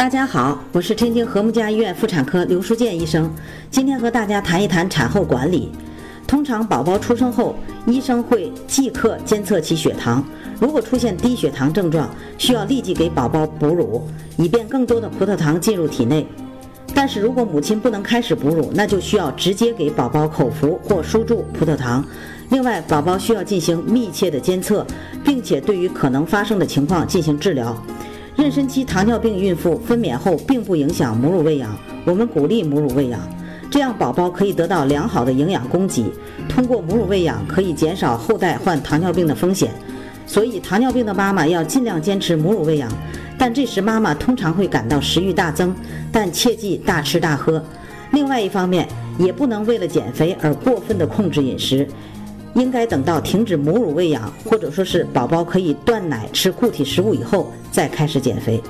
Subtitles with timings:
[0.00, 3.30] 大家好，我是天津和睦家医院妇产科刘淑健医生。
[3.70, 5.70] 今天和大家谈一谈产后管理。
[6.26, 7.54] 通常宝宝出生后，
[7.84, 10.24] 医生会即刻监测其血糖，
[10.58, 12.08] 如果出现低血糖症状，
[12.38, 14.08] 需要立即给宝宝哺乳，
[14.38, 16.26] 以便更多的葡萄糖进入体内。
[16.94, 22.02] 但是如果母亲不能开始哺乳，那就需要直接给宝宝口服或输注葡萄糖。
[22.48, 24.86] 另外，宝宝需要进行密切的监测，
[25.22, 27.76] 并且对于可能发生的情况进行治疗。
[28.40, 31.76] 妊娠期糖尿病孕妇分娩后并不影响母乳喂养，
[32.06, 33.20] 我们鼓励母乳喂养，
[33.70, 36.10] 这样宝宝可以得到良好的营养供给。
[36.48, 39.70] 通过母乳喂养可以减少后代患糖尿病的风险，
[40.26, 42.90] 所以糖尿病的妈妈要尽量坚持母乳喂养。
[43.36, 45.76] 但这时妈妈通常会感到食欲大增，
[46.10, 47.62] 但切忌大吃大喝。
[48.12, 48.88] 另外一方面，
[49.18, 51.86] 也不能为了减肥而过分的控制饮食。
[52.54, 58.60] 应该等到停止母乳喂养，或者说是宝宝可以断奶吃固体食物以后，再开始减肥。